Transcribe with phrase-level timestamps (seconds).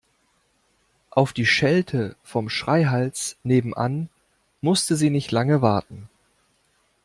[1.11, 4.09] Auf die Schelte vom Schreihals nebenan
[4.59, 6.09] musste sie nicht lange warten.